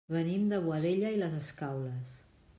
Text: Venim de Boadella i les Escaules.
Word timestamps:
Venim 0.13 0.47
de 0.53 0.59
Boadella 0.63 1.13
i 1.17 1.21
les 1.25 1.37
Escaules. 1.43 2.19